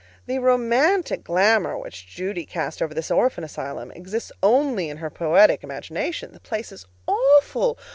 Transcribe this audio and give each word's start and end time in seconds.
The 0.25 0.39
romantic 0.39 1.23
glamour 1.23 1.77
which 1.77 2.07
Judy 2.07 2.43
cast 2.43 2.81
over 2.81 2.91
this 2.91 3.11
orphan 3.11 3.43
asylum 3.43 3.91
exists 3.91 4.31
only 4.41 4.89
in 4.89 4.97
her 4.97 5.11
poetic 5.11 5.63
imagination. 5.63 6.31
The 6.33 6.39
place 6.39 6.71
is 6.71 6.87
AWFUL. 7.07 7.77